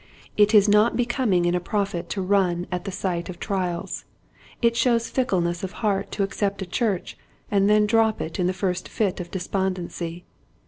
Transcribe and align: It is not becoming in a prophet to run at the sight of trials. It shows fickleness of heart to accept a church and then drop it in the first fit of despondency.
It 0.35 0.55
is 0.55 0.67
not 0.67 0.97
becoming 0.97 1.45
in 1.45 1.53
a 1.53 1.59
prophet 1.59 2.09
to 2.09 2.23
run 2.23 2.65
at 2.71 2.85
the 2.85 2.91
sight 2.91 3.29
of 3.29 3.39
trials. 3.39 4.03
It 4.59 4.75
shows 4.75 5.11
fickleness 5.11 5.63
of 5.63 5.73
heart 5.85 6.09
to 6.13 6.23
accept 6.23 6.63
a 6.63 6.65
church 6.65 7.19
and 7.51 7.69
then 7.69 7.85
drop 7.85 8.19
it 8.19 8.39
in 8.39 8.47
the 8.47 8.51
first 8.51 8.89
fit 8.89 9.19
of 9.19 9.29
despondency. 9.29 10.25